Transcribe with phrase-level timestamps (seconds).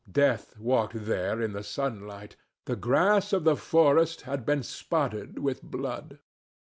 [0.11, 2.35] Death walked there in the sunlight.
[2.65, 6.17] The grass of the forest had been spotted with blood.